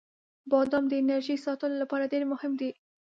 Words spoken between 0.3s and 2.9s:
•بادام د انرژۍ ساتلو لپاره ډیر مهم دی.